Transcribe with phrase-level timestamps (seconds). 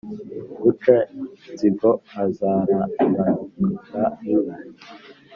[0.61, 1.91] gaca-nzigo
[2.21, 4.57] azararanura inka.